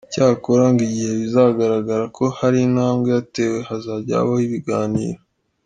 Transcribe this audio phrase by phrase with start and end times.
[0.09, 5.19] Icyakora ngo igihe bizagaragara ko hari intambwe yatewe hazajya habaho ibiganiro.